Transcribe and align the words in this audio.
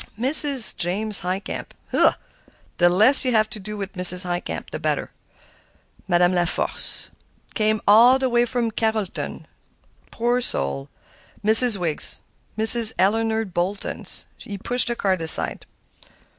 'Mrs. 0.19 0.75
James 0.77 1.19
Highcamp.' 1.21 1.75
Hugh! 1.91 2.13
the 2.79 2.89
less 2.89 3.23
you 3.23 3.33
have 3.33 3.47
to 3.51 3.59
do 3.59 3.77
with 3.77 3.93
Mrs. 3.93 4.23
Highcamp, 4.25 4.71
the 4.71 4.79
better. 4.79 5.11
'Madame 6.07 6.31
Laforcé.' 6.31 7.09
Came 7.53 7.79
all 7.87 8.17
the 8.17 8.27
way 8.27 8.43
from 8.45 8.71
Carrolton, 8.71 9.41
too, 9.41 9.45
poor 10.09 10.35
old 10.37 10.43
soul. 10.43 10.89
'Miss 11.43 11.77
Wiggs,' 11.77 12.21
'Mrs. 12.57 12.93
Eleanor 12.97 13.45
Boltons.'" 13.45 14.25
He 14.37 14.57
pushed 14.57 14.87
the 14.87 14.95
cards 14.95 15.21
aside. 15.21 15.67